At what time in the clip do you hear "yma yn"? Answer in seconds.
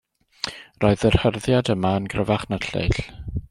1.75-2.09